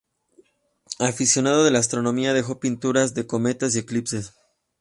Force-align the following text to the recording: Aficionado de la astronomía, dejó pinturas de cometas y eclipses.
Aficionado 0.97 1.63
de 1.63 1.69
la 1.69 1.77
astronomía, 1.77 2.33
dejó 2.33 2.59
pinturas 2.59 3.13
de 3.13 3.27
cometas 3.27 3.75
y 3.75 3.79
eclipses. 3.81 4.33